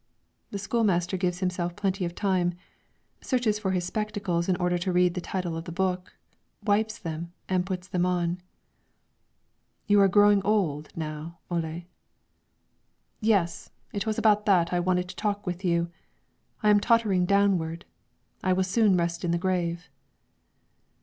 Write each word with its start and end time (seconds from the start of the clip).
The 0.49 0.57
school 0.57 0.83
master 0.83 1.15
gives 1.15 1.41
himself 1.41 1.75
plenty 1.75 2.05
of 2.05 2.15
time, 2.15 2.55
searches 3.21 3.59
for 3.59 3.69
his 3.69 3.85
spectacles 3.85 4.49
in 4.49 4.55
order 4.55 4.79
to 4.79 4.91
read 4.91 5.13
the 5.13 5.21
title 5.21 5.55
of 5.55 5.65
the 5.65 5.71
book, 5.71 6.15
wipes 6.65 6.97
them 6.97 7.33
and 7.47 7.67
puts 7.67 7.87
them 7.87 8.03
on. 8.03 8.41
"You 9.85 9.99
are 10.01 10.07
growing 10.07 10.41
old, 10.43 10.89
now, 10.95 11.37
Ole." 11.51 11.83
"Yes, 13.19 13.69
it 13.93 14.07
was 14.07 14.17
about 14.17 14.47
that 14.47 14.73
I 14.73 14.79
wanted 14.79 15.07
to 15.09 15.15
talk 15.15 15.45
with 15.45 15.63
you. 15.63 15.91
I 16.63 16.71
am 16.71 16.79
tottering 16.79 17.27
downward; 17.27 17.85
I 18.43 18.53
will 18.53 18.63
soon 18.63 18.97
rest 18.97 19.23
in 19.23 19.29
the 19.29 19.37
grave." 19.37 19.87